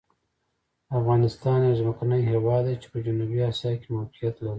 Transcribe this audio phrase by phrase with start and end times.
[0.99, 4.49] افغانستان یو ځمکني هېواد دی چې په جنوبي آسیا کې موقعیت لري.